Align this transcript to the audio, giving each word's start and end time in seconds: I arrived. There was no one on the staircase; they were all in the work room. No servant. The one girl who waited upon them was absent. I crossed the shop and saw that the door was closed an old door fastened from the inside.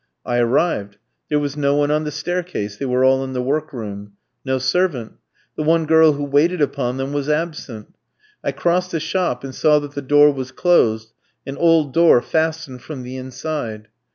I 0.25 0.39
arrived. 0.39 0.97
There 1.29 1.37
was 1.37 1.55
no 1.55 1.75
one 1.75 1.91
on 1.91 2.05
the 2.05 2.11
staircase; 2.11 2.75
they 2.77 2.87
were 2.87 3.03
all 3.03 3.23
in 3.23 3.33
the 3.33 3.41
work 3.43 3.71
room. 3.71 4.13
No 4.43 4.57
servant. 4.57 5.17
The 5.55 5.61
one 5.61 5.85
girl 5.85 6.13
who 6.13 6.23
waited 6.23 6.59
upon 6.59 6.97
them 6.97 7.13
was 7.13 7.29
absent. 7.29 7.93
I 8.43 8.51
crossed 8.51 8.89
the 8.89 8.99
shop 8.99 9.43
and 9.43 9.53
saw 9.53 9.77
that 9.77 9.91
the 9.91 10.01
door 10.01 10.31
was 10.33 10.51
closed 10.51 11.13
an 11.45 11.55
old 11.55 11.93
door 11.93 12.19
fastened 12.19 12.81
from 12.81 13.03
the 13.03 13.15
inside. 13.15 13.89